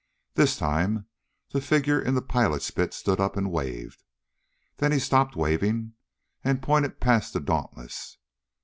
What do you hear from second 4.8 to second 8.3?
he stopped waving and pointed past the Dauntless.